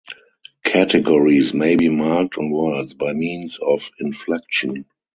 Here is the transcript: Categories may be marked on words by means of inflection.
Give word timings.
Categories 0.63 1.53
may 1.53 1.75
be 1.75 1.87
marked 1.87 2.35
on 2.39 2.49
words 2.49 2.95
by 2.95 3.13
means 3.13 3.59
of 3.61 3.87
inflection. 3.99 4.87